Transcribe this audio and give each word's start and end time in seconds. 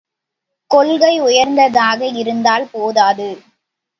கொள்கை 0.71 1.19
உயர்ந்ததாக 1.19 2.09
இருந்தால் 2.15 2.67
போதாது! 2.71 3.29